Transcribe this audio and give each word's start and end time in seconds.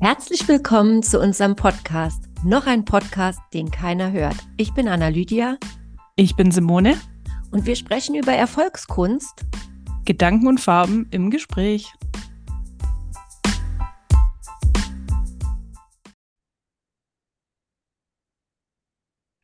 Herzlich 0.00 0.46
willkommen 0.46 1.02
zu 1.02 1.18
unserem 1.18 1.56
Podcast. 1.56 2.22
Noch 2.44 2.68
ein 2.68 2.84
Podcast, 2.84 3.40
den 3.52 3.72
keiner 3.72 4.12
hört. 4.12 4.36
Ich 4.56 4.72
bin 4.72 4.86
Anna 4.86 5.08
Lydia. 5.08 5.58
Ich 6.14 6.36
bin 6.36 6.52
Simone. 6.52 6.96
Und 7.50 7.66
wir 7.66 7.74
sprechen 7.74 8.14
über 8.14 8.32
Erfolgskunst. 8.32 9.44
Gedanken 10.04 10.46
und 10.46 10.60
Farben 10.60 11.08
im 11.10 11.32
Gespräch. 11.32 11.92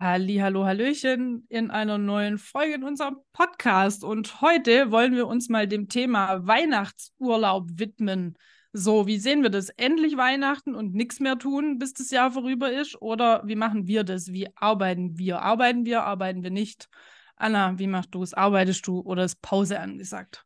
Halli, 0.01 0.37
hallo, 0.37 0.67
hallöchen 0.67 1.47
in 1.49 1.73
einer 1.73 1.99
neuen 1.99 2.39
Folge 2.39 2.75
in 2.75 2.85
unserem 2.85 3.17
Podcast. 3.33 4.05
Und 4.05 4.41
heute 4.41 4.93
wollen 4.93 5.17
wir 5.17 5.27
uns 5.27 5.49
mal 5.49 5.67
dem 5.67 5.89
Thema 5.89 6.47
Weihnachtsurlaub 6.47 7.71
widmen. 7.73 8.39
So, 8.77 9.07
wie 9.07 9.19
sehen 9.19 9.45
wir 9.45 9.51
das? 9.51 9.69
Endlich 9.69 10.17
Weihnachten 10.17 10.75
und 10.75 10.95
nichts 10.95 11.21
mehr 11.21 11.39
tun, 11.39 11.79
bis 11.79 11.95
das 11.95 12.11
Jahr 12.11 12.33
vorüber 12.33 12.73
ist? 12.73 13.01
Oder 13.01 13.41
wie 13.47 13.55
machen 13.55 13.87
wir 13.87 14.03
das? 14.03 14.33
Wie 14.33 14.49
arbeiten 14.57 15.17
wir? 15.17 15.43
Arbeiten 15.43 15.87
wir, 15.87 16.03
arbeiten 16.03 16.43
wir 16.43 16.51
nicht? 16.51 16.89
Anna, 17.37 17.79
wie 17.79 17.87
machst 17.87 18.13
du 18.17 18.25
es? 18.25 18.35
Arbeitest 18.35 18.85
du 18.89 18.99
oder 18.99 19.25
ist 19.25 19.41
Pause 19.43 19.79
angesagt? 19.79 20.45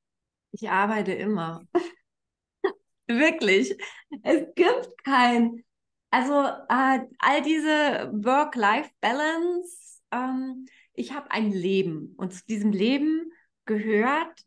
Ich 0.53 0.69
arbeite 0.69 1.13
immer. 1.13 1.63
Wirklich. 3.07 3.75
Es 4.23 4.45
gibt 4.55 5.03
kein, 5.05 5.65
also 6.11 6.35
äh, 6.69 7.01
all 7.21 7.43
diese 7.43 8.11
Work-Life-Balance, 8.13 10.03
ähm, 10.13 10.67
ich 10.93 11.15
habe 11.15 11.31
ein 11.31 11.51
Leben 11.51 12.13
und 12.19 12.35
zu 12.35 12.45
diesem 12.45 12.73
Leben 12.73 13.33
gehört 13.65 14.45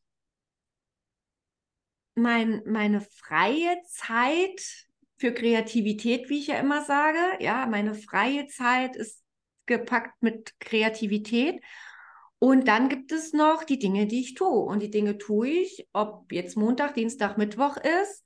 mein, 2.22 2.62
meine 2.66 3.02
freie 3.02 3.82
Zeit 3.88 4.88
für 5.18 5.34
Kreativität, 5.34 6.30
wie 6.30 6.40
ich 6.40 6.48
ja 6.48 6.60
immer 6.60 6.84
sage. 6.84 7.20
Ja, 7.40 7.66
meine 7.68 7.94
freie 7.94 8.48
Zeit 8.48 8.96
ist 8.96 9.24
gepackt 9.66 10.22
mit 10.22 10.60
Kreativität. 10.60 11.62
Und 12.40 12.68
dann 12.68 12.90
gibt 12.90 13.12
es 13.12 13.34
noch 13.34 13.64
die 13.64 13.78
Dinge, 13.78 14.08
die 14.08 14.22
ich 14.22 14.34
tue. 14.34 14.48
Und 14.48 14.82
die 14.82 14.90
Dinge 14.90 15.18
tue 15.20 15.48
ich, 15.48 15.88
ob 15.94 16.32
jetzt 16.32 16.58
Montag, 16.58 16.96
Dienstag, 16.96 17.38
Mittwoch 17.38 17.78
ist 17.78 18.24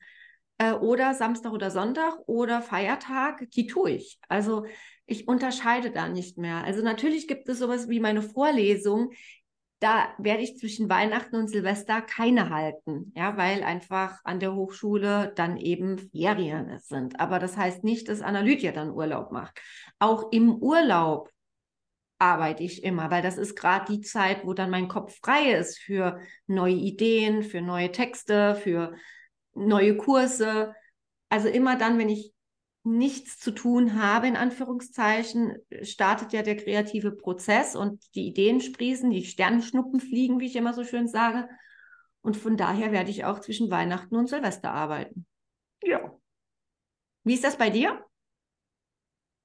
äh, 0.57 0.71
oder 0.71 1.13
Samstag 1.13 1.51
oder 1.51 1.69
Sonntag 1.69 2.17
oder 2.25 2.61
Feiertag, 2.61 3.49
die 3.51 3.67
tue 3.67 3.91
ich. 3.91 4.17
Also 4.29 4.65
ich 5.05 5.27
unterscheide 5.27 5.91
da 5.91 6.07
nicht 6.07 6.37
mehr. 6.37 6.63
Also 6.63 6.81
natürlich 6.81 7.27
gibt 7.27 7.49
es 7.49 7.59
sowas 7.59 7.89
wie 7.89 7.99
meine 7.99 8.21
Vorlesung, 8.21 9.11
da 9.79 10.13
werde 10.17 10.43
ich 10.43 10.57
zwischen 10.57 10.89
Weihnachten 10.89 11.35
und 11.35 11.49
Silvester 11.49 12.01
keine 12.01 12.49
halten, 12.49 13.11
ja, 13.15 13.37
weil 13.37 13.63
einfach 13.63 14.19
an 14.23 14.39
der 14.39 14.55
Hochschule 14.55 15.33
dann 15.35 15.57
eben 15.57 15.97
Ferien 15.97 16.79
sind. 16.79 17.19
Aber 17.19 17.39
das 17.39 17.57
heißt 17.57 17.83
nicht, 17.83 18.07
dass 18.07 18.21
Analytia 18.21 18.71
dann 18.71 18.91
Urlaub 18.91 19.31
macht. 19.31 19.59
Auch 19.99 20.31
im 20.31 20.55
Urlaub 20.55 21.29
arbeite 22.19 22.63
ich 22.63 22.83
immer, 22.83 23.11
weil 23.11 23.21
das 23.21 23.37
ist 23.37 23.55
gerade 23.55 23.91
die 23.91 24.01
Zeit, 24.01 24.45
wo 24.45 24.53
dann 24.53 24.69
mein 24.69 24.87
Kopf 24.87 25.19
frei 25.21 25.51
ist 25.51 25.79
für 25.79 26.19
neue 26.47 26.75
Ideen, 26.75 27.43
für 27.43 27.61
neue 27.61 27.91
Texte, 27.91 28.55
für 28.55 28.95
neue 29.53 29.97
Kurse. 29.97 30.73
Also 31.29 31.49
immer 31.49 31.77
dann, 31.77 31.97
wenn 31.97 32.09
ich 32.09 32.34
nichts 32.85 33.39
zu 33.39 33.51
tun 33.51 33.99
habe, 34.01 34.27
in 34.27 34.35
Anführungszeichen, 34.35 35.57
startet 35.81 36.33
ja 36.33 36.43
der 36.43 36.55
kreative 36.55 37.11
Prozess 37.11 37.75
und 37.75 38.03
die 38.15 38.27
Ideen 38.27 38.61
sprießen, 38.61 39.09
die 39.09 39.25
Sternschnuppen 39.25 39.99
fliegen, 39.99 40.39
wie 40.39 40.45
ich 40.45 40.55
immer 40.55 40.73
so 40.73 40.83
schön 40.83 41.07
sage. 41.07 41.49
Und 42.21 42.37
von 42.37 42.57
daher 42.57 42.91
werde 42.91 43.09
ich 43.09 43.25
auch 43.25 43.39
zwischen 43.39 43.71
Weihnachten 43.71 44.15
und 44.15 44.29
Silvester 44.29 44.71
arbeiten. 44.71 45.25
Ja. 45.83 46.15
Wie 47.23 47.33
ist 47.33 47.43
das 47.43 47.57
bei 47.57 47.69
dir? 47.69 48.03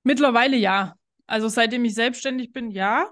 Mittlerweile 0.03 0.57
ja. 0.57 0.95
Also 1.27 1.49
seitdem 1.49 1.85
ich 1.85 1.95
selbstständig 1.95 2.53
bin, 2.53 2.71
ja. 2.71 3.11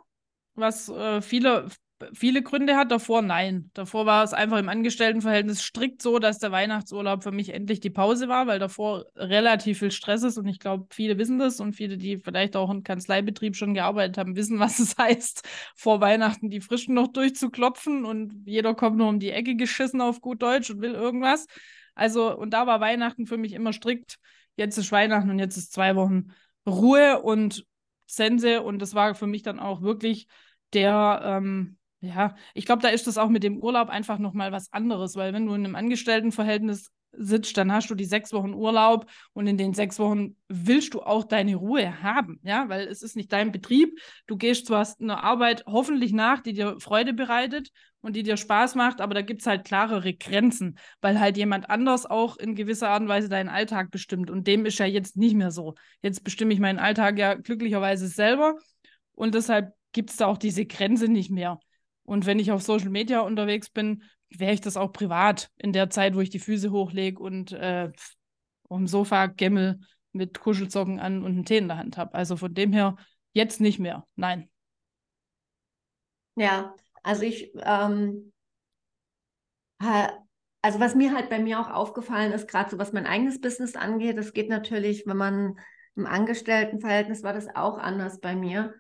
Was 0.55 0.89
äh, 0.89 1.23
viele 1.23 1.69
viele 2.13 2.43
Gründe 2.43 2.77
hat. 2.77 2.91
Davor 2.91 3.23
nein. 3.23 3.71
Davor 3.75 4.07
war 4.07 4.25
es 4.25 4.33
einfach 4.33 4.59
im 4.59 4.69
Angestelltenverhältnis 4.69 5.63
strikt 5.63 6.03
so, 6.03 6.19
dass 6.19 6.39
der 6.39 6.53
Weihnachtsurlaub 6.53 7.23
für 7.23 7.33
mich 7.33 7.55
endlich 7.55 7.81
die 7.81 7.91
Pause 7.91 8.29
war, 8.29 8.47
weil 8.47 8.59
davor 8.59 9.07
relativ 9.17 9.79
viel 9.81 9.91
Stress 9.91 10.23
ist 10.23 10.39
und 10.39 10.47
ich 10.47 10.59
glaube, 10.59 10.87
viele 10.91 11.19
wissen 11.19 11.39
das 11.39 11.61
und 11.61 11.75
viele, 11.75 11.97
die 11.97 12.19
vielleicht 12.19 12.57
auch 12.57 12.71
im 12.71 12.83
Kanzleibetrieb 12.83 13.57
schon 13.57 13.75
gearbeitet 13.75 14.19
haben, 14.19 14.37
wissen, 14.37 14.59
was 14.61 14.79
es 14.79 14.97
heißt, 14.99 15.47
vor 15.77 16.01
Weihnachten 16.01 16.51
die 16.51 16.61
Frischen 16.61 16.95
noch 16.95 17.09
durchzuklopfen 17.09 18.05
und 18.05 18.43
jeder 18.47 18.75
kommt 18.75 18.97
nur 18.97 19.09
um 19.09 19.21
die 19.21 19.31
Ecke 19.31 19.57
geschissen 19.57 20.01
auf 20.01 20.21
gut 20.21 20.43
Deutsch 20.43 20.71
und 20.71 20.81
will 20.81 20.93
irgendwas. 20.93 21.47
Also, 21.95 22.37
und 22.37 22.51
da 22.51 22.67
war 22.67 22.81
Weihnachten 22.81 23.27
für 23.27 23.39
mich 23.39 23.53
immer 23.55 23.73
strikt. 23.73 24.19
Jetzt 24.57 24.77
ist 24.79 24.93
Weihnachten 24.93 25.31
und 25.31 25.39
jetzt 25.39 25.57
ist 25.57 25.73
zwei 25.73 25.97
Wochen 25.97 26.29
Ruhe 26.67 27.23
und 27.23 27.65
Sense 28.07 28.63
und 28.63 28.81
das 28.81 28.95
war 28.95 29.15
für 29.15 29.27
mich 29.27 29.43
dann 29.43 29.59
auch 29.59 29.83
wirklich 29.83 30.29
der, 30.73 31.21
ähm, 31.25 31.78
ja, 32.01 32.35
ich 32.55 32.65
glaube, 32.65 32.83
da 32.83 32.89
ist 32.89 33.07
das 33.07 33.19
auch 33.19 33.29
mit 33.29 33.43
dem 33.43 33.59
Urlaub 33.59 33.89
einfach 33.89 34.19
nochmal 34.19 34.53
was 34.53 34.73
anderes, 34.73 35.17
weil 35.17 35.33
wenn 35.33 35.47
du 35.47 35.55
in 35.55 35.65
einem 35.65 35.75
Angestelltenverhältnis 35.75 36.93
sitzt, 37.13 37.57
dann 37.57 37.73
hast 37.73 37.91
du 37.91 37.95
die 37.95 38.05
sechs 38.05 38.33
Wochen 38.33 38.55
Urlaub 38.55 39.07
und 39.33 39.47
in 39.47 39.57
den 39.57 39.75
sechs 39.75 39.99
Wochen 39.99 40.37
willst 40.49 40.95
du 40.95 41.01
auch 41.01 41.25
deine 41.25 41.57
Ruhe 41.57 42.03
haben, 42.03 42.39
ja, 42.43 42.69
weil 42.69 42.87
es 42.87 43.03
ist 43.03 43.17
nicht 43.17 43.33
dein 43.33 43.51
Betrieb. 43.51 43.99
Du 44.27 44.37
gehst 44.37 44.67
zwar 44.67 44.87
einer 45.01 45.25
Arbeit 45.25 45.65
hoffentlich 45.67 46.13
nach, 46.13 46.41
die 46.41 46.53
dir 46.53 46.77
Freude 46.79 47.15
bereitet 47.15 47.71
und 48.01 48.15
die 48.15 48.23
dir 48.23 48.37
Spaß 48.37 48.75
macht, 48.75 49.01
aber 49.01 49.15
da 49.15 49.23
gibt 49.23 49.41
es 49.41 49.47
halt 49.47 49.65
klarere 49.65 50.15
Grenzen, 50.15 50.79
weil 51.01 51.19
halt 51.19 51.37
jemand 51.37 51.69
anders 51.71 52.07
auch 52.07 52.37
in 52.37 52.55
gewisser 52.55 52.91
Art 52.91 53.03
und 53.03 53.09
Weise 53.09 53.29
deinen 53.29 53.49
Alltag 53.49 53.91
bestimmt 53.91 54.31
und 54.31 54.47
dem 54.47 54.67
ist 54.67 54.79
ja 54.79 54.87
jetzt 54.87 55.17
nicht 55.17 55.35
mehr 55.35 55.51
so. 55.51 55.75
Jetzt 56.03 56.23
bestimme 56.23 56.53
ich 56.55 56.61
meinen 56.61 56.79
Alltag 56.79 57.19
ja 57.19 57.35
glücklicherweise 57.35 58.07
selber 58.07 58.55
und 59.15 59.35
deshalb 59.35 59.73
gibt 59.93 60.11
es 60.11 60.17
da 60.17 60.27
auch 60.27 60.39
diese 60.39 60.67
Grenze 60.67 61.09
nicht 61.09 61.31
mehr. 61.31 61.59
Und 62.09 62.25
wenn 62.25 62.39
ich 62.39 62.53
auf 62.53 62.63
Social 62.63 62.89
Media 62.89 63.21
unterwegs 63.21 63.69
bin, 63.69 64.03
wäre 64.31 64.55
ich 64.55 64.63
das 64.63 64.79
auch 64.79 64.93
privat 64.93 65.51
in 65.59 65.75
der 65.75 65.91
Zeit, 65.91 66.15
wo 66.15 66.21
ich 66.21 66.31
die 66.31 66.39
Füße 66.39 66.71
hochlege 66.71 67.23
und 67.23 67.53
äh, 67.53 67.93
auf 68.71 68.79
dem 68.79 68.87
Sofa 68.87 69.27
Gemmel 69.27 69.81
mit 70.13 70.41
Kuschelsocken 70.41 71.01
an 71.01 71.23
und 71.23 71.33
einen 71.33 71.45
Tee 71.45 71.59
in 71.59 71.69
der 71.69 71.77
Hand 71.77 71.99
habe. 71.99 72.15
Also 72.15 72.39
von 72.39 72.55
dem 72.55 72.73
her 72.73 72.97
jetzt 73.35 73.61
nicht 73.61 73.79
mehr. 73.79 74.07
Nein. 74.17 74.49
Ja, 76.35 76.75
also 77.03 77.25
ich, 77.25 77.53
ähm, 77.57 78.33
also 79.79 80.81
was 80.81 80.95
mir 80.95 81.13
halt 81.13 81.29
bei 81.29 81.41
mir 81.41 81.61
auch 81.61 81.69
aufgefallen 81.69 82.33
ist, 82.33 82.49
gerade 82.49 82.71
so 82.71 82.79
was 82.79 82.95
mein 82.95 83.05
eigenes 83.05 83.39
Business 83.39 83.77
angeht, 83.77 84.17
das 84.17 84.33
geht 84.33 84.49
natürlich, 84.49 85.07
wenn 85.07 85.19
man 85.19 85.59
im 85.95 86.07
Angestelltenverhältnis 86.07 87.23
war 87.23 87.35
das 87.35 87.55
auch 87.55 87.77
anders 87.77 88.19
bei 88.19 88.35
mir. 88.35 88.73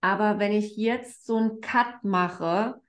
Aber 0.00 0.38
wenn 0.38 0.52
ich 0.52 0.76
jetzt 0.76 1.26
so 1.26 1.36
einen 1.36 1.60
Cut 1.60 2.02
mache, 2.04 2.80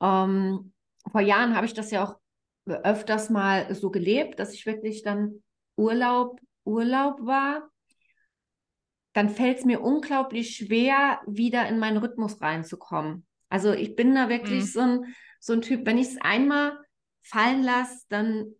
ähm, 0.00 0.72
vor 1.10 1.20
Jahren 1.20 1.56
habe 1.56 1.66
ich 1.66 1.74
das 1.74 1.90
ja 1.90 2.04
auch 2.04 2.18
öfters 2.66 3.30
mal 3.30 3.74
so 3.74 3.90
gelebt, 3.90 4.38
dass 4.38 4.54
ich 4.54 4.66
wirklich 4.66 5.02
dann 5.02 5.42
Urlaub, 5.76 6.40
Urlaub 6.64 7.24
war, 7.24 7.70
dann 9.12 9.28
fällt 9.28 9.58
es 9.58 9.64
mir 9.64 9.80
unglaublich 9.80 10.56
schwer, 10.56 11.20
wieder 11.26 11.68
in 11.68 11.78
meinen 11.78 11.96
Rhythmus 11.96 12.40
reinzukommen. 12.40 13.26
Also 13.48 13.72
ich 13.72 13.96
bin 13.96 14.14
da 14.14 14.28
wirklich 14.28 14.62
mhm. 14.62 14.66
so, 14.66 14.80
ein, 14.80 15.14
so 15.40 15.52
ein 15.54 15.62
Typ, 15.62 15.84
wenn 15.86 15.98
ich 15.98 16.08
es 16.08 16.20
einmal 16.20 16.78
fallen 17.22 17.62
lasse, 17.62 18.04
dann 18.08 18.54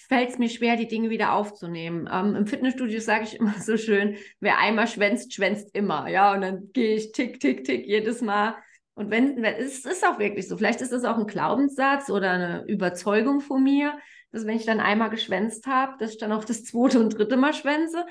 fällt 0.00 0.30
es 0.30 0.38
mir 0.38 0.48
schwer, 0.48 0.76
die 0.76 0.88
Dinge 0.88 1.10
wieder 1.10 1.32
aufzunehmen. 1.32 2.08
Ähm, 2.12 2.34
Im 2.36 2.46
Fitnessstudio 2.46 3.00
sage 3.00 3.24
ich 3.24 3.36
immer 3.36 3.54
so 3.60 3.76
schön, 3.76 4.16
wer 4.40 4.58
einmal 4.58 4.86
schwänzt, 4.86 5.34
schwänzt 5.34 5.74
immer. 5.74 6.08
Ja, 6.08 6.34
und 6.34 6.40
dann 6.40 6.72
gehe 6.72 6.96
ich 6.96 7.12
tick, 7.12 7.40
tick, 7.40 7.64
tick 7.64 7.86
jedes 7.86 8.20
Mal. 8.22 8.56
Und 8.94 9.10
wenn, 9.10 9.42
wenn 9.42 9.54
es 9.54 9.84
ist 9.84 10.04
auch 10.04 10.18
wirklich 10.18 10.48
so, 10.48 10.56
vielleicht 10.56 10.80
ist 10.80 10.92
das 10.92 11.04
auch 11.04 11.18
ein 11.18 11.26
Glaubenssatz 11.26 12.10
oder 12.10 12.32
eine 12.32 12.64
Überzeugung 12.66 13.40
von 13.40 13.62
mir, 13.62 13.96
dass 14.32 14.44
wenn 14.44 14.56
ich 14.56 14.66
dann 14.66 14.80
einmal 14.80 15.10
geschwänzt 15.10 15.66
habe, 15.66 15.96
dass 15.98 16.12
ich 16.12 16.18
dann 16.18 16.32
auch 16.32 16.44
das 16.44 16.64
zweite 16.64 16.98
und 17.00 17.16
dritte 17.16 17.36
Mal 17.36 17.54
schwänze. 17.54 18.04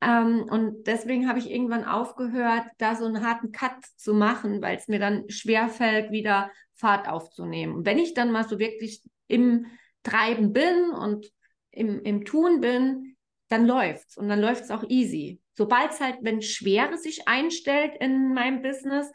Ähm, 0.00 0.44
und 0.50 0.86
deswegen 0.86 1.28
habe 1.28 1.38
ich 1.38 1.50
irgendwann 1.50 1.84
aufgehört, 1.84 2.64
da 2.78 2.96
so 2.96 3.04
einen 3.04 3.24
harten 3.26 3.52
Cut 3.52 3.84
zu 3.96 4.14
machen, 4.14 4.62
weil 4.62 4.76
es 4.76 4.88
mir 4.88 4.98
dann 4.98 5.28
schwerfällt, 5.28 6.10
wieder 6.10 6.50
Fahrt 6.74 7.08
aufzunehmen. 7.08 7.74
Und 7.74 7.86
wenn 7.86 7.98
ich 7.98 8.14
dann 8.14 8.32
mal 8.32 8.46
so 8.46 8.58
wirklich 8.58 9.02
im 9.28 9.66
Treiben 10.04 10.52
bin 10.52 10.90
und 10.90 11.32
im, 11.72 12.00
im 12.02 12.24
Tun 12.24 12.60
bin, 12.60 13.16
dann 13.48 13.66
läuft's 13.66 14.16
und 14.16 14.28
dann 14.28 14.40
läuft's 14.40 14.70
auch 14.70 14.84
easy. 14.88 15.40
Sobald 15.54 15.90
es 15.92 16.00
halt, 16.00 16.18
wenn 16.22 16.42
Schwere 16.42 16.96
sich 16.96 17.26
einstellt 17.28 17.96
in 18.00 18.32
meinem 18.34 18.62
Business, 18.62 19.10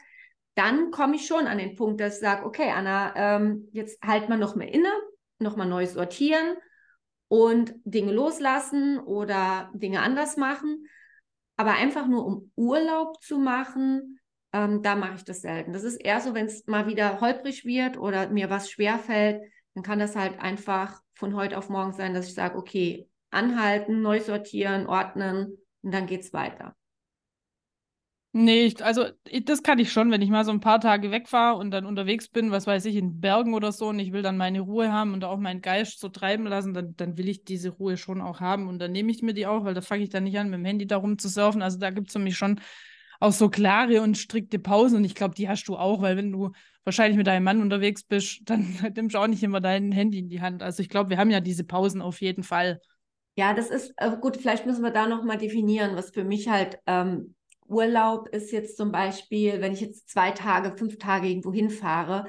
dann 0.55 0.91
komme 0.91 1.15
ich 1.15 1.25
schon 1.25 1.47
an 1.47 1.57
den 1.57 1.75
Punkt, 1.75 2.01
dass 2.01 2.15
ich 2.15 2.19
sage, 2.19 2.45
okay, 2.45 2.71
Anna, 2.71 3.13
ähm, 3.15 3.69
jetzt 3.71 4.01
halt 4.03 4.27
mal 4.27 4.37
noch 4.37 4.55
mal 4.55 4.67
inne, 4.67 4.91
noch 5.39 5.55
mal 5.55 5.65
neu 5.65 5.85
sortieren 5.85 6.57
und 7.29 7.73
Dinge 7.85 8.11
loslassen 8.11 8.99
oder 8.99 9.71
Dinge 9.73 10.01
anders 10.01 10.35
machen. 10.35 10.85
Aber 11.55 11.73
einfach 11.73 12.07
nur 12.07 12.25
um 12.25 12.51
Urlaub 12.55 13.21
zu 13.21 13.37
machen, 13.37 14.19
ähm, 14.53 14.81
da 14.81 14.95
mache 14.95 15.15
ich 15.15 15.23
das 15.23 15.41
selten. 15.41 15.73
Das 15.73 15.83
ist 15.83 15.97
eher 15.97 16.21
so, 16.21 16.33
wenn 16.33 16.47
es 16.47 16.65
mal 16.67 16.87
wieder 16.87 17.21
holprig 17.21 17.65
wird 17.65 17.97
oder 17.97 18.29
mir 18.29 18.49
was 18.49 18.69
schwerfällt, 18.69 19.43
dann 19.79 19.83
kann 19.83 19.99
das 19.99 20.17
halt 20.17 20.39
einfach 20.39 21.01
von 21.13 21.35
heute 21.35 21.57
auf 21.57 21.69
morgen 21.69 21.93
sein, 21.93 22.13
dass 22.13 22.27
ich 22.27 22.33
sage, 22.33 22.57
okay, 22.57 23.07
anhalten, 23.31 24.01
neu 24.01 24.19
sortieren, 24.19 24.87
ordnen 24.87 25.57
und 25.81 25.93
dann 25.93 26.05
geht 26.05 26.21
es 26.21 26.33
weiter. 26.33 26.75
Nee, 28.33 28.73
also 28.81 29.05
das 29.45 29.63
kann 29.63 29.79
ich 29.79 29.91
schon, 29.91 30.11
wenn 30.11 30.21
ich 30.21 30.29
mal 30.29 30.43
so 30.43 30.51
ein 30.51 30.59
paar 30.59 30.81
Tage 30.81 31.11
wegfahre 31.11 31.57
und 31.57 31.71
dann 31.71 31.85
unterwegs 31.85 32.27
bin, 32.27 32.51
was 32.51 32.67
weiß 32.67 32.85
ich, 32.85 32.95
in 32.97 33.21
Bergen 33.21 33.53
oder 33.53 33.71
so, 33.71 33.87
und 33.87 33.99
ich 33.99 34.11
will 34.11 34.21
dann 34.21 34.37
meine 34.37 34.59
Ruhe 34.59 34.91
haben 34.91 35.13
und 35.13 35.23
auch 35.23 35.37
meinen 35.37 35.61
Geist 35.61 35.99
so 35.99 36.09
treiben 36.09 36.45
lassen, 36.45 36.73
dann, 36.73 36.95
dann 36.97 37.17
will 37.17 37.29
ich 37.29 37.45
diese 37.45 37.69
Ruhe 37.69 37.95
schon 37.95 38.21
auch 38.21 38.41
haben 38.41 38.67
und 38.67 38.79
dann 38.79 38.91
nehme 38.91 39.11
ich 39.11 39.23
mir 39.23 39.33
die 39.33 39.47
auch, 39.47 39.63
weil 39.63 39.73
da 39.73 39.81
fange 39.81 40.03
ich 40.03 40.09
dann 40.09 40.25
nicht 40.25 40.37
an, 40.37 40.49
mit 40.49 40.59
dem 40.59 40.65
Handy 40.65 40.87
darum 40.87 41.17
zu 41.17 41.29
surfen. 41.29 41.61
Also 41.61 41.79
da 41.79 41.89
gibt 41.89 42.07
es 42.07 42.13
für 42.13 42.19
mich 42.19 42.37
schon 42.37 42.59
auch 43.19 43.33
so 43.33 43.49
klare 43.49 44.01
und 44.01 44.17
strikte 44.17 44.59
Pausen 44.59 44.97
und 44.97 45.05
ich 45.05 45.15
glaube, 45.15 45.35
die 45.35 45.49
hast 45.49 45.65
du 45.65 45.75
auch, 45.75 46.01
weil 46.01 46.15
wenn 46.17 46.31
du 46.31 46.51
wahrscheinlich 46.85 47.17
mit 47.17 47.27
deinem 47.27 47.43
Mann 47.43 47.61
unterwegs 47.61 48.03
bist, 48.03 48.41
dann 48.49 48.75
nimmst 48.95 49.15
du 49.15 49.19
auch 49.19 49.27
nicht 49.27 49.43
immer 49.43 49.61
dein 49.61 49.91
Handy 49.91 50.19
in 50.19 50.29
die 50.29 50.41
Hand. 50.41 50.63
Also 50.63 50.81
ich 50.81 50.89
glaube, 50.89 51.09
wir 51.09 51.17
haben 51.17 51.31
ja 51.31 51.41
diese 51.41 51.63
Pausen 51.63 52.01
auf 52.01 52.21
jeden 52.21 52.43
Fall. 52.43 52.79
Ja, 53.35 53.53
das 53.53 53.69
ist 53.69 53.93
äh, 53.97 54.17
gut. 54.19 54.37
Vielleicht 54.37 54.65
müssen 54.65 54.83
wir 54.83 54.91
da 54.91 55.07
noch 55.07 55.23
mal 55.23 55.37
definieren, 55.37 55.95
was 55.95 56.11
für 56.11 56.23
mich 56.23 56.49
halt 56.49 56.79
ähm, 56.87 57.35
Urlaub 57.67 58.27
ist 58.29 58.51
jetzt 58.51 58.77
zum 58.77 58.91
Beispiel, 58.91 59.61
wenn 59.61 59.73
ich 59.73 59.81
jetzt 59.81 60.09
zwei 60.09 60.31
Tage, 60.31 60.75
fünf 60.75 60.97
Tage 60.97 61.27
irgendwo 61.27 61.53
hinfahre, 61.53 62.25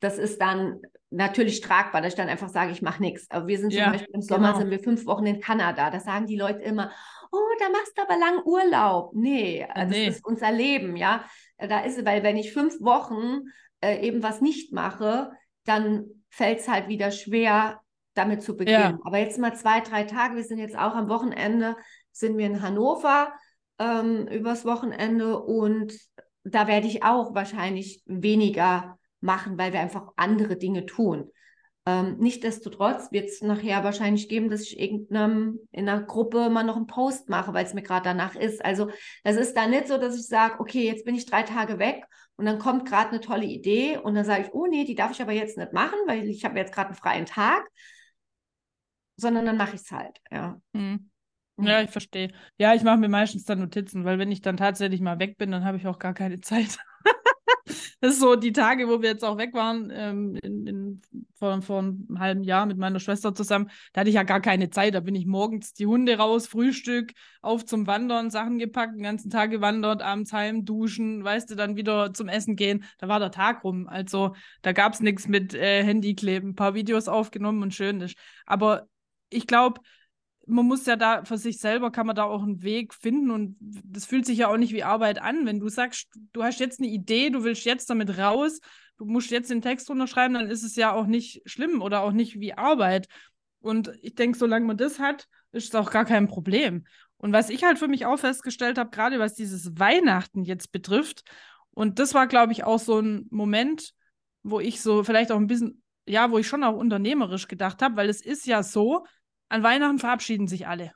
das 0.00 0.18
ist 0.18 0.40
dann 0.40 0.80
natürlich 1.10 1.60
tragbar, 1.60 2.00
dass 2.00 2.14
ich 2.14 2.16
dann 2.16 2.28
einfach 2.28 2.48
sage, 2.48 2.72
ich 2.72 2.82
mache 2.82 3.02
nichts. 3.02 3.30
Aber 3.30 3.46
wir 3.46 3.58
sind 3.58 3.72
zum 3.72 3.84
Beispiel 3.84 4.14
im 4.14 4.22
Sommer 4.22 4.48
genau. 4.48 4.58
sind 4.60 4.70
wir 4.70 4.80
fünf 4.80 5.06
Wochen 5.06 5.26
in 5.26 5.40
Kanada. 5.40 5.90
Da 5.90 6.00
sagen 6.00 6.26
die 6.26 6.36
Leute 6.36 6.60
immer, 6.62 6.90
oh, 7.32 7.48
da 7.58 7.68
machst 7.70 7.96
du 7.96 8.02
aber 8.02 8.18
lang 8.18 8.42
Urlaub. 8.44 9.12
Nee, 9.14 9.66
das 9.74 9.90
nee. 9.90 10.08
ist 10.08 10.24
unser 10.24 10.52
Leben, 10.52 10.96
ja. 10.96 11.24
Da 11.58 11.80
ist, 11.80 12.04
weil 12.04 12.22
wenn 12.22 12.36
ich 12.36 12.52
fünf 12.52 12.80
Wochen 12.80 13.48
äh, 13.80 14.06
eben 14.06 14.22
was 14.22 14.40
nicht 14.40 14.72
mache, 14.72 15.30
dann 15.64 16.06
fällt 16.30 16.60
es 16.60 16.68
halt 16.68 16.88
wieder 16.88 17.10
schwer, 17.10 17.80
damit 18.14 18.42
zu 18.42 18.56
beginnen. 18.56 18.98
Ja. 18.98 18.98
Aber 19.04 19.18
jetzt 19.18 19.38
mal 19.38 19.54
zwei, 19.54 19.80
drei 19.80 20.04
Tage, 20.04 20.36
wir 20.36 20.44
sind 20.44 20.58
jetzt 20.58 20.76
auch 20.76 20.94
am 20.94 21.08
Wochenende, 21.08 21.76
sind 22.12 22.36
wir 22.38 22.46
in 22.46 22.62
Hannover 22.62 23.32
ähm, 23.78 24.26
übers 24.28 24.64
Wochenende 24.64 25.40
und 25.40 25.92
da 26.44 26.66
werde 26.66 26.86
ich 26.86 27.02
auch 27.02 27.34
wahrscheinlich 27.34 28.02
weniger 28.06 28.98
machen, 29.20 29.58
weil 29.58 29.72
wir 29.72 29.80
einfach 29.80 30.08
andere 30.16 30.56
Dinge 30.56 30.86
tun. 30.86 31.30
Ähm, 31.90 32.16
Nichtsdestotrotz 32.18 33.10
wird 33.10 33.28
es 33.28 33.42
nachher 33.42 33.82
wahrscheinlich 33.82 34.28
geben, 34.28 34.48
dass 34.48 34.62
ich 34.62 34.78
irgendeinem 34.78 35.58
in 35.72 35.88
einer 35.88 36.02
Gruppe 36.02 36.48
mal 36.50 36.62
noch 36.62 36.76
einen 36.76 36.86
Post 36.86 37.28
mache, 37.28 37.52
weil 37.52 37.64
es 37.64 37.74
mir 37.74 37.82
gerade 37.82 38.04
danach 38.04 38.36
ist. 38.36 38.64
Also 38.64 38.90
das 39.24 39.36
ist 39.36 39.56
dann 39.56 39.70
nicht 39.70 39.88
so, 39.88 39.98
dass 39.98 40.14
ich 40.14 40.26
sage, 40.26 40.60
okay, 40.60 40.84
jetzt 40.84 41.04
bin 41.04 41.14
ich 41.14 41.26
drei 41.26 41.42
Tage 41.42 41.78
weg 41.78 42.04
und 42.36 42.44
dann 42.44 42.58
kommt 42.58 42.86
gerade 42.86 43.10
eine 43.10 43.20
tolle 43.20 43.44
Idee 43.44 43.98
und 43.98 44.14
dann 44.14 44.24
sage 44.24 44.44
ich, 44.44 44.54
oh 44.54 44.66
nee, 44.66 44.84
die 44.84 44.94
darf 44.94 45.10
ich 45.10 45.22
aber 45.22 45.32
jetzt 45.32 45.58
nicht 45.58 45.72
machen, 45.72 45.98
weil 46.06 46.24
ich 46.28 46.44
habe 46.44 46.58
jetzt 46.58 46.72
gerade 46.72 46.88
einen 46.88 46.96
freien 46.96 47.26
Tag, 47.26 47.66
sondern 49.16 49.46
dann 49.46 49.56
mache 49.56 49.74
ich 49.74 49.82
es 49.82 49.90
halt. 49.90 50.18
Ja. 50.30 50.60
Mhm. 50.72 51.10
Ja, 51.62 51.82
ich 51.82 51.90
verstehe. 51.90 52.32
Ja, 52.56 52.74
ich 52.74 52.82
mache 52.82 52.96
mir 52.96 53.08
meistens 53.08 53.44
dann 53.44 53.58
Notizen, 53.58 54.04
weil 54.04 54.18
wenn 54.18 54.32
ich 54.32 54.40
dann 54.40 54.56
tatsächlich 54.56 55.00
mal 55.00 55.18
weg 55.18 55.36
bin, 55.36 55.50
dann 55.50 55.64
habe 55.64 55.76
ich 55.76 55.86
auch 55.86 55.98
gar 55.98 56.14
keine 56.14 56.40
Zeit. 56.40 56.78
das 58.00 58.12
ist 58.14 58.20
so 58.20 58.36
die 58.36 58.52
Tage, 58.52 58.88
wo 58.88 59.02
wir 59.02 59.10
jetzt 59.10 59.24
auch 59.24 59.38
weg 59.38 59.54
waren, 59.54 59.90
ähm, 59.92 60.36
in, 60.42 60.66
in, 60.66 61.02
vor, 61.34 61.60
vor 61.62 61.78
einem 61.78 62.06
halben 62.18 62.42
Jahr 62.42 62.66
mit 62.66 62.78
meiner 62.78 63.00
Schwester 63.00 63.34
zusammen. 63.34 63.70
Da 63.92 64.00
hatte 64.00 64.10
ich 64.10 64.16
ja 64.16 64.22
gar 64.22 64.40
keine 64.40 64.70
Zeit. 64.70 64.94
Da 64.94 65.00
bin 65.00 65.14
ich 65.14 65.26
morgens 65.26 65.72
die 65.72 65.86
Hunde 65.86 66.16
raus, 66.18 66.46
Frühstück, 66.46 67.12
auf 67.42 67.64
zum 67.64 67.86
Wandern, 67.86 68.30
Sachen 68.30 68.58
gepackt, 68.58 68.94
den 68.94 69.02
ganzen 69.02 69.30
Tag 69.30 69.50
gewandert, 69.50 70.02
abends 70.02 70.32
heim, 70.32 70.64
duschen, 70.64 71.24
weißt 71.24 71.50
du, 71.50 71.54
dann 71.54 71.76
wieder 71.76 72.12
zum 72.12 72.28
Essen 72.28 72.56
gehen. 72.56 72.84
Da 72.98 73.08
war 73.08 73.18
der 73.18 73.30
Tag 73.30 73.64
rum. 73.64 73.88
Also 73.88 74.34
da 74.62 74.72
gab 74.72 74.92
es 74.92 75.00
nichts 75.00 75.28
mit 75.28 75.54
äh, 75.54 75.82
Handy 75.84 76.16
ein 76.20 76.54
paar 76.54 76.74
Videos 76.74 77.08
aufgenommen 77.08 77.62
und 77.62 77.74
schön 77.74 78.00
ist. 78.00 78.16
Aber 78.46 78.88
ich 79.30 79.46
glaube, 79.46 79.80
man 80.50 80.66
muss 80.66 80.86
ja 80.86 80.96
da 80.96 81.24
für 81.24 81.38
sich 81.38 81.58
selber 81.58 81.90
kann 81.90 82.06
man 82.06 82.16
da 82.16 82.24
auch 82.24 82.42
einen 82.42 82.62
Weg 82.62 82.94
finden 82.94 83.30
und 83.30 83.56
das 83.60 84.06
fühlt 84.06 84.26
sich 84.26 84.38
ja 84.38 84.48
auch 84.48 84.56
nicht 84.56 84.72
wie 84.72 84.84
Arbeit 84.84 85.20
an. 85.20 85.46
Wenn 85.46 85.60
du 85.60 85.68
sagst, 85.68 86.08
du 86.32 86.42
hast 86.42 86.60
jetzt 86.60 86.80
eine 86.80 86.88
Idee, 86.88 87.30
du 87.30 87.44
willst 87.44 87.64
jetzt 87.64 87.90
damit 87.90 88.18
raus, 88.18 88.60
du 88.98 89.04
musst 89.06 89.30
jetzt 89.30 89.50
den 89.50 89.62
Text 89.62 89.90
unterschreiben, 89.90 90.34
dann 90.34 90.48
ist 90.48 90.62
es 90.62 90.76
ja 90.76 90.92
auch 90.92 91.06
nicht 91.06 91.42
schlimm 91.46 91.80
oder 91.82 92.02
auch 92.02 92.12
nicht 92.12 92.40
wie 92.40 92.54
Arbeit. 92.54 93.08
Und 93.60 93.92
ich 94.02 94.14
denke, 94.14 94.38
solange 94.38 94.66
man 94.66 94.76
das 94.76 94.98
hat, 94.98 95.26
ist 95.52 95.68
es 95.68 95.74
auch 95.74 95.90
gar 95.90 96.04
kein 96.04 96.28
Problem. 96.28 96.84
Und 97.16 97.32
was 97.32 97.50
ich 97.50 97.64
halt 97.64 97.78
für 97.78 97.88
mich 97.88 98.06
auch 98.06 98.18
festgestellt 98.18 98.78
habe, 98.78 98.90
gerade 98.90 99.18
was 99.18 99.34
dieses 99.34 99.78
Weihnachten 99.78 100.44
jetzt 100.44 100.72
betrifft, 100.72 101.24
und 101.72 101.98
das 101.98 102.14
war, 102.14 102.26
glaube 102.26 102.52
ich, 102.52 102.64
auch 102.64 102.78
so 102.78 102.98
ein 103.00 103.26
Moment, 103.30 103.92
wo 104.42 104.60
ich 104.60 104.80
so 104.80 105.04
vielleicht 105.04 105.30
auch 105.30 105.36
ein 105.36 105.46
bisschen, 105.46 105.82
ja, 106.06 106.30
wo 106.30 106.38
ich 106.38 106.46
schon 106.46 106.64
auch 106.64 106.76
unternehmerisch 106.76 107.46
gedacht 107.46 107.82
habe, 107.82 107.96
weil 107.96 108.08
es 108.08 108.20
ist 108.20 108.46
ja 108.46 108.62
so, 108.62 109.04
an 109.50 109.62
Weihnachten 109.62 109.98
verabschieden 109.98 110.46
sich 110.46 110.66
alle. 110.66 110.92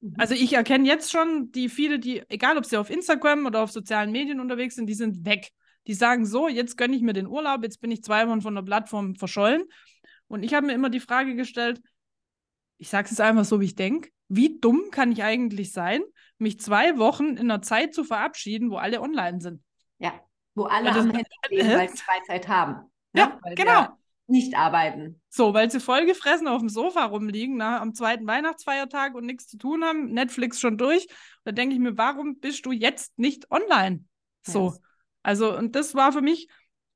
Mhm. 0.00 0.14
Also 0.18 0.34
ich 0.34 0.52
erkenne 0.52 0.86
jetzt 0.86 1.10
schon 1.10 1.50
die 1.52 1.68
viele, 1.68 1.98
die, 1.98 2.22
egal 2.28 2.58
ob 2.58 2.66
sie 2.66 2.76
auf 2.76 2.90
Instagram 2.90 3.46
oder 3.46 3.62
auf 3.62 3.70
sozialen 3.70 4.12
Medien 4.12 4.40
unterwegs 4.40 4.74
sind, 4.74 4.86
die 4.86 4.94
sind 4.94 5.24
weg. 5.24 5.50
Die 5.86 5.94
sagen 5.94 6.26
so, 6.26 6.48
jetzt 6.48 6.76
gönne 6.76 6.94
ich 6.94 7.02
mir 7.02 7.12
den 7.12 7.26
Urlaub, 7.26 7.62
jetzt 7.62 7.80
bin 7.80 7.90
ich 7.90 8.04
zwei 8.04 8.28
Wochen 8.28 8.42
von 8.42 8.54
der 8.54 8.62
Plattform 8.62 9.16
verschollen. 9.16 9.64
Und 10.28 10.42
ich 10.42 10.54
habe 10.54 10.66
mir 10.66 10.74
immer 10.74 10.90
die 10.90 11.00
Frage 11.00 11.34
gestellt, 11.34 11.80
ich 12.78 12.88
sage 12.88 13.08
es 13.10 13.20
einfach 13.20 13.44
so, 13.44 13.60
wie 13.60 13.66
ich 13.66 13.74
denke, 13.74 14.10
wie 14.28 14.58
dumm 14.60 14.90
kann 14.90 15.12
ich 15.12 15.22
eigentlich 15.22 15.72
sein, 15.72 16.02
mich 16.38 16.58
zwei 16.60 16.98
Wochen 16.98 17.36
in 17.36 17.50
einer 17.50 17.62
Zeit 17.62 17.94
zu 17.94 18.04
verabschieden, 18.04 18.70
wo 18.70 18.76
alle 18.76 19.00
online 19.00 19.40
sind? 19.40 19.62
Ja, 19.98 20.12
wo 20.54 20.64
alle 20.64 20.90
am 20.90 21.10
Handy 21.10 21.24
stehen, 21.46 21.78
weil 21.78 21.88
sie 21.90 21.98
Freizeit 21.98 22.48
haben. 22.48 22.90
Ne? 23.12 23.20
Ja, 23.20 23.54
genau 23.54 23.88
nicht 24.32 24.56
arbeiten. 24.56 25.20
So, 25.28 25.54
weil 25.54 25.70
sie 25.70 25.78
vollgefressen 25.78 26.48
auf 26.48 26.58
dem 26.58 26.68
Sofa 26.68 27.04
rumliegen 27.04 27.56
na, 27.56 27.80
am 27.80 27.94
zweiten 27.94 28.26
Weihnachtsfeiertag 28.26 29.14
und 29.14 29.26
nichts 29.26 29.46
zu 29.46 29.58
tun 29.58 29.84
haben, 29.84 30.12
Netflix 30.12 30.58
schon 30.58 30.78
durch. 30.78 31.06
Da 31.44 31.52
denke 31.52 31.74
ich 31.74 31.80
mir, 31.80 31.96
warum 31.96 32.40
bist 32.40 32.66
du 32.66 32.72
jetzt 32.72 33.16
nicht 33.18 33.50
online? 33.50 34.04
So. 34.44 34.70
Yes. 34.70 34.80
Also, 35.22 35.56
und 35.56 35.76
das 35.76 35.94
war 35.94 36.12
für 36.12 36.22
mich 36.22 36.48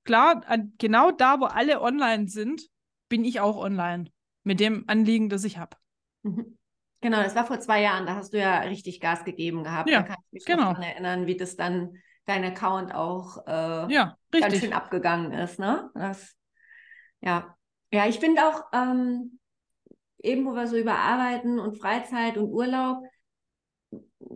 klar, 0.05 0.43
genau 0.79 1.13
da, 1.13 1.39
wo 1.39 1.45
alle 1.45 1.81
online 1.81 2.29
sind, 2.29 2.63
bin 3.09 3.25
ich 3.25 3.39
auch 3.41 3.57
online. 3.57 4.11
Mit 4.43 4.61
dem 4.61 4.85
Anliegen, 4.87 5.29
das 5.29 5.45
ich 5.45 5.59
habe. 5.59 5.77
Mhm. 6.23 6.57
Genau, 7.01 7.23
das 7.23 7.35
war 7.35 7.47
vor 7.47 7.61
zwei 7.61 7.83
Jahren, 7.83 8.07
da 8.07 8.17
hast 8.17 8.33
du 8.33 8.39
ja 8.39 8.61
richtig 8.61 9.01
Gas 9.01 9.25
gegeben 9.25 9.63
gehabt. 9.63 9.91
Ja, 9.91 10.01
da 10.01 10.09
kann 10.09 10.17
ich 10.27 10.33
mich 10.33 10.45
genau. 10.45 10.71
daran 10.71 10.83
erinnern, 10.83 11.27
wie 11.27 11.37
das 11.37 11.57
dann 11.57 11.99
dein 12.25 12.45
Account 12.45 12.95
auch 12.95 13.47
äh, 13.47 13.93
ja, 13.93 14.17
ganz 14.31 14.59
schön 14.59 14.73
abgegangen 14.73 15.33
ist. 15.33 15.59
Ne? 15.59 15.91
Das 15.95 16.36
ja, 17.21 17.57
ja, 17.93 18.07
ich 18.07 18.19
finde 18.19 18.47
auch, 18.47 18.63
ähm, 18.73 19.39
eben 20.19 20.45
wo 20.45 20.55
wir 20.55 20.67
so 20.67 20.77
über 20.77 20.97
Arbeiten 20.97 21.59
und 21.59 21.79
Freizeit 21.79 22.37
und 22.37 22.51
Urlaub, 22.51 23.05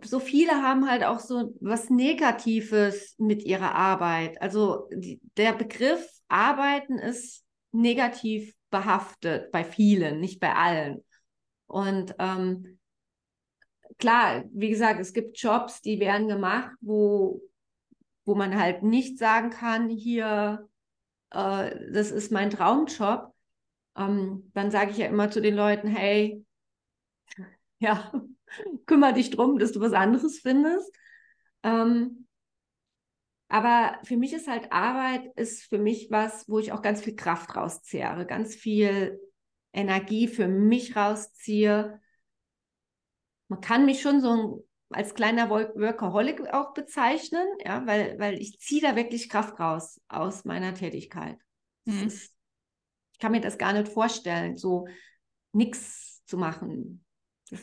so 0.03 0.19
viele 0.19 0.53
haben 0.61 0.89
halt 0.89 1.03
auch 1.03 1.19
so 1.19 1.53
was 1.59 1.89
Negatives 1.89 3.15
mit 3.17 3.43
ihrer 3.43 3.75
Arbeit. 3.75 4.41
Also 4.41 4.87
die, 4.93 5.19
der 5.37 5.53
Begriff 5.53 6.07
Arbeiten 6.27 6.97
ist 6.97 7.43
negativ 7.71 8.53
behaftet 8.69 9.51
bei 9.51 9.63
vielen, 9.63 10.19
nicht 10.19 10.39
bei 10.39 10.55
allen. 10.55 11.03
Und 11.67 12.15
ähm, 12.19 12.79
klar, 13.97 14.43
wie 14.53 14.69
gesagt, 14.69 14.99
es 14.99 15.13
gibt 15.13 15.37
Jobs, 15.37 15.81
die 15.81 15.99
werden 15.99 16.27
gemacht, 16.27 16.71
wo, 16.79 17.41
wo 18.25 18.35
man 18.35 18.57
halt 18.57 18.81
nicht 18.83 19.17
sagen 19.17 19.49
kann, 19.49 19.89
hier 19.89 20.67
äh, 21.31 21.91
das 21.91 22.11
ist 22.11 22.31
mein 22.31 22.49
Traumjob, 22.49 23.33
ähm, 23.97 24.51
dann 24.53 24.71
sage 24.71 24.91
ich 24.91 24.97
ja 24.97 25.07
immer 25.07 25.31
zu 25.31 25.41
den 25.41 25.55
Leuten, 25.55 25.87
hey, 25.87 26.45
ja, 27.79 28.11
kümmere 28.85 29.13
dich 29.13 29.29
drum, 29.29 29.59
dass 29.59 29.71
du 29.71 29.79
was 29.81 29.93
anderes 29.93 30.39
findest. 30.39 30.93
Ähm, 31.63 32.27
aber 33.49 33.99
für 34.03 34.15
mich 34.15 34.33
ist 34.33 34.47
halt 34.47 34.71
Arbeit, 34.71 35.25
ist 35.35 35.63
für 35.63 35.77
mich 35.77 36.09
was, 36.09 36.47
wo 36.47 36.59
ich 36.59 36.71
auch 36.71 36.81
ganz 36.81 37.01
viel 37.01 37.15
Kraft 37.15 37.55
rausziehe, 37.55 38.25
ganz 38.25 38.55
viel 38.55 39.19
Energie 39.73 40.29
für 40.29 40.47
mich 40.47 40.95
rausziehe. 40.95 41.99
Man 43.49 43.59
kann 43.59 43.85
mich 43.85 44.01
schon 44.01 44.21
so 44.21 44.65
als 44.91 45.13
kleiner 45.13 45.49
Workaholic 45.49 46.53
auch 46.53 46.73
bezeichnen, 46.73 47.47
ja, 47.63 47.85
weil, 47.85 48.17
weil 48.19 48.39
ich 48.39 48.59
ziehe 48.59 48.81
da 48.81 48.95
wirklich 48.95 49.29
Kraft 49.29 49.59
raus 49.59 50.01
aus 50.07 50.45
meiner 50.45 50.73
Tätigkeit. 50.73 51.37
Mhm. 51.85 52.07
Ist, 52.07 52.33
ich 53.13 53.19
kann 53.19 53.31
mir 53.31 53.41
das 53.41 53.57
gar 53.57 53.73
nicht 53.73 53.87
vorstellen, 53.87 54.57
so 54.57 54.87
nichts 55.53 56.23
zu 56.25 56.37
machen. 56.37 57.05
Das, 57.49 57.61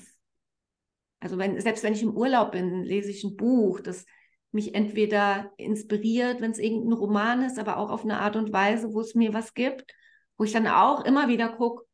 also 1.20 1.38
wenn, 1.38 1.60
selbst 1.60 1.82
wenn 1.82 1.94
ich 1.94 2.02
im 2.02 2.16
Urlaub 2.16 2.52
bin, 2.52 2.82
lese 2.82 3.10
ich 3.10 3.24
ein 3.24 3.36
Buch, 3.36 3.80
das 3.80 4.04
mich 4.50 4.74
entweder 4.74 5.52
inspiriert, 5.56 6.40
wenn 6.40 6.52
es 6.52 6.58
irgendein 6.58 6.92
Roman 6.92 7.42
ist, 7.42 7.58
aber 7.58 7.76
auch 7.76 7.90
auf 7.90 8.04
eine 8.04 8.20
Art 8.20 8.36
und 8.36 8.52
Weise, 8.52 8.92
wo 8.92 9.00
es 9.00 9.14
mir 9.14 9.34
was 9.34 9.54
gibt, 9.54 9.84
wo 10.36 10.44
ich 10.44 10.52
dann 10.52 10.66
auch 10.66 11.04
immer 11.04 11.28
wieder 11.28 11.48
gucke, 11.50 11.87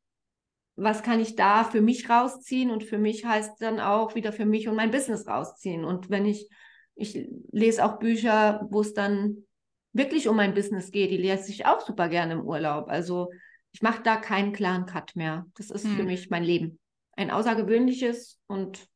was 0.77 1.03
kann 1.03 1.21
ich 1.21 1.37
da 1.37 1.65
für 1.65 1.81
mich 1.81 2.09
rausziehen 2.09 2.71
und 2.71 2.85
für 2.85 2.99
mich 2.99 3.25
heißt 3.25 3.61
dann 3.61 3.81
auch 3.81 4.15
wieder 4.15 4.33
für 4.33 4.47
mich 4.47 4.69
und 4.69 4.77
mein 4.77 4.91
Business 4.91 5.27
rausziehen. 5.27 5.85
Und 5.85 6.11
wenn 6.11 6.27
ich, 6.27 6.49
ich 6.97 7.29
lese 7.53 7.85
auch 7.85 7.99
Bücher, 7.99 8.67
wo 8.71 8.81
es 8.81 8.93
dann 8.93 9.45
wirklich 9.93 10.29
um 10.29 10.37
mein 10.37 10.55
Business 10.55 10.91
geht, 10.91 11.11
die 11.11 11.17
lese 11.17 11.51
ich 11.51 11.67
auch 11.67 11.81
super 11.81 12.09
gerne 12.09 12.35
im 12.35 12.43
Urlaub. 12.43 12.89
Also 12.89 13.31
ich 13.73 13.83
mache 13.83 14.03
da 14.03 14.17
keinen 14.17 14.53
klaren 14.53 14.87
Cut 14.87 15.15
mehr. 15.15 15.47
Das 15.57 15.71
ist 15.71 15.85
hm. 15.85 15.97
für 15.97 16.03
mich 16.03 16.31
mein 16.31 16.45
Leben. 16.45 16.81
Ein 17.13 17.31
außergewöhnliches 17.31 18.41
und 18.49 18.89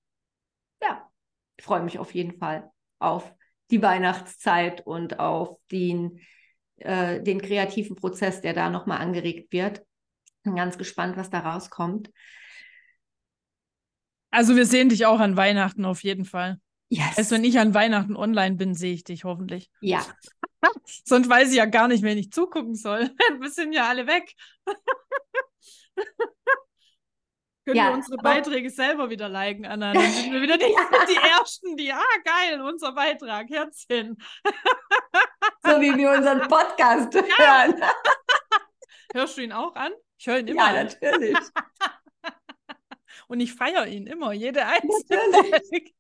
ja, 0.82 1.08
ich 1.56 1.64
freue 1.64 1.82
mich 1.82 1.98
auf 1.98 2.12
jeden 2.12 2.38
Fall 2.38 2.70
auf 2.98 3.32
die 3.70 3.82
Weihnachtszeit 3.82 4.84
und 4.84 5.20
auf 5.20 5.56
den, 5.70 6.20
äh, 6.76 7.22
den 7.22 7.40
kreativen 7.40 7.94
Prozess, 7.94 8.40
der 8.40 8.54
da 8.54 8.70
nochmal 8.70 8.98
angeregt 8.98 9.52
wird. 9.52 9.82
Bin 10.48 10.56
ganz 10.56 10.78
gespannt, 10.78 11.16
was 11.16 11.30
da 11.30 11.40
rauskommt. 11.40 12.10
Also 14.30 14.56
wir 14.56 14.66
sehen 14.66 14.88
dich 14.88 15.06
auch 15.06 15.20
an 15.20 15.36
Weihnachten 15.36 15.84
auf 15.84 16.02
jeden 16.02 16.24
Fall. 16.24 16.60
Yes. 16.90 17.18
Erst 17.18 17.30
wenn 17.32 17.44
ich 17.44 17.58
an 17.58 17.74
Weihnachten 17.74 18.16
online 18.16 18.56
bin, 18.56 18.74
sehe 18.74 18.94
ich 18.94 19.04
dich 19.04 19.24
hoffentlich. 19.24 19.70
Ja. 19.80 20.04
Sonst 21.04 21.28
weiß 21.28 21.50
ich 21.50 21.56
ja 21.56 21.66
gar 21.66 21.88
nicht, 21.88 22.02
wenn 22.02 22.16
ich 22.18 22.32
zugucken 22.32 22.74
soll. 22.74 23.10
wir 23.40 23.50
sind 23.50 23.72
ja 23.72 23.88
alle 23.88 24.06
weg. 24.06 24.32
Können 27.66 27.76
ja, 27.76 27.88
wir 27.88 27.94
unsere 27.96 28.16
Beiträge 28.16 28.70
selber 28.70 29.10
wieder 29.10 29.28
liken, 29.28 29.66
Anna? 29.66 29.92
Dann 29.92 30.10
sind 30.10 30.32
wir 30.32 30.40
wieder 30.40 30.56
die, 30.56 30.64
die 31.10 31.16
Ersten, 31.16 31.76
die, 31.76 31.92
ah, 31.92 32.02
geil, 32.24 32.62
unser 32.62 32.92
Beitrag, 32.92 33.50
Herzchen. 33.50 34.16
so 35.62 35.78
wie 35.78 35.94
wir 35.94 36.12
unseren 36.12 36.48
Podcast 36.48 37.14
hören. 37.14 37.74
Hörst 39.12 39.36
du 39.36 39.42
ihn 39.42 39.52
auch 39.52 39.74
an? 39.74 39.92
Ich 40.18 40.26
höre 40.26 40.38
ihn 40.38 40.48
immer. 40.48 40.74
Ja, 40.74 40.84
natürlich. 40.84 41.36
Und 43.28 43.40
ich 43.40 43.54
feiere 43.54 43.86
ihn 43.86 44.06
immer, 44.06 44.32
jede 44.32 44.64
einzelne. 44.66 45.60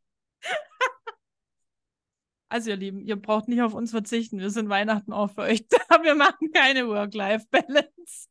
Also, 2.50 2.70
ihr 2.70 2.76
Lieben, 2.76 3.02
ihr 3.02 3.16
braucht 3.16 3.46
nicht 3.48 3.60
auf 3.60 3.74
uns 3.74 3.90
verzichten. 3.90 4.38
Wir 4.38 4.48
sind 4.48 4.70
Weihnachten 4.70 5.12
auch 5.12 5.30
für 5.30 5.42
euch 5.42 5.68
da. 5.68 6.02
Wir 6.02 6.14
machen 6.14 6.50
keine 6.50 6.88
Work-Life-Balance. 6.88 8.28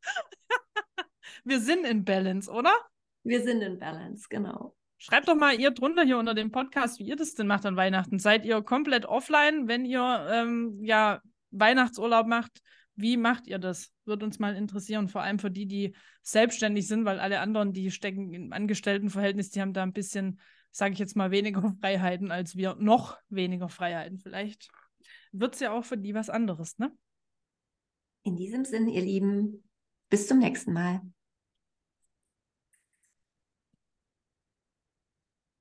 Wir 1.43 1.59
sind 1.59 1.85
in 1.85 2.03
Balance, 2.03 2.49
oder? 2.49 2.73
Wir 3.23 3.43
sind 3.43 3.61
in 3.61 3.77
Balance, 3.77 4.25
genau. 4.27 4.75
Schreibt 4.97 5.27
doch 5.27 5.35
mal 5.35 5.59
ihr 5.59 5.69
drunter 5.69 6.03
hier 6.03 6.17
unter 6.17 6.33
dem 6.33 6.51
Podcast, 6.51 6.99
wie 6.99 7.03
ihr 7.03 7.15
das 7.15 7.35
denn 7.35 7.45
macht 7.45 7.65
an 7.67 7.75
Weihnachten. 7.75 8.17
Seid 8.17 8.43
ihr 8.43 8.63
komplett 8.63 9.05
offline, 9.05 9.67
wenn 9.67 9.85
ihr 9.85 10.27
ähm, 10.31 10.83
ja 10.83 11.21
Weihnachtsurlaub 11.51 12.25
macht? 12.25 12.61
Wie 12.97 13.15
macht 13.15 13.47
ihr 13.47 13.59
das? 13.59 13.93
Würde 14.05 14.25
uns 14.25 14.39
mal 14.39 14.55
interessieren, 14.55 15.07
vor 15.07 15.21
allem 15.21 15.37
für 15.37 15.51
die, 15.51 15.67
die 15.67 15.95
selbstständig 16.23 16.87
sind, 16.87 17.05
weil 17.05 17.19
alle 17.19 17.39
anderen, 17.39 17.71
die 17.71 17.91
stecken 17.91 18.33
im 18.33 18.51
Angestelltenverhältnis, 18.51 19.51
die 19.51 19.61
haben 19.61 19.73
da 19.73 19.83
ein 19.83 19.93
bisschen, 19.93 20.39
sage 20.71 20.93
ich 20.93 20.99
jetzt 20.99 21.15
mal, 21.15 21.29
weniger 21.29 21.61
Freiheiten 21.81 22.31
als 22.31 22.55
wir. 22.55 22.75
Noch 22.79 23.17
weniger 23.29 23.69
Freiheiten. 23.69 24.17
Vielleicht 24.17 24.69
wird 25.31 25.53
es 25.53 25.59
ja 25.59 25.71
auch 25.71 25.85
für 25.85 25.97
die 25.97 26.15
was 26.15 26.29
anderes, 26.29 26.79
ne? 26.79 26.91
In 28.23 28.35
diesem 28.35 28.65
Sinne, 28.65 28.91
ihr 28.91 29.01
Lieben, 29.01 29.63
bis 30.09 30.27
zum 30.27 30.39
nächsten 30.39 30.73
Mal. 30.73 31.01